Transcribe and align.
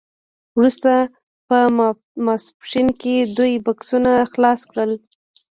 وروسته 0.57 0.91
په 1.47 1.57
ماسپښین 2.25 2.87
کې 3.01 3.15
دوی 3.37 3.53
بکسونه 3.65 4.11
خلاص 4.31 4.59
کړل 4.71 4.91